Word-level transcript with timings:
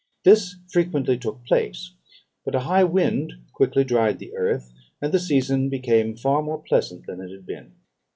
This 0.23 0.55
frequently 0.67 1.15
took 1.15 1.45
place; 1.45 1.91
but 2.43 2.55
a 2.55 2.61
high 2.61 2.83
wind 2.85 3.33
quickly 3.53 3.83
dried 3.83 4.17
the 4.17 4.35
earth, 4.35 4.73
and 4.99 5.11
the 5.13 5.19
season 5.19 5.69
became 5.69 6.15
far 6.17 6.41
more 6.41 6.57
pleasant 6.57 7.05
than 7.05 7.21
it 7.21 7.29
had 7.29 7.45
been. 7.45 7.73